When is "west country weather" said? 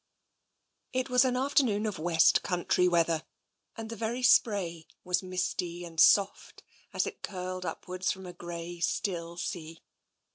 1.99-3.23